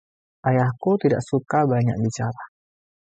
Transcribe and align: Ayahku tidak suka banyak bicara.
Ayahku 0.49 0.89
tidak 1.03 1.21
suka 1.29 1.59
banyak 1.71 1.93
bicara. 2.03 2.43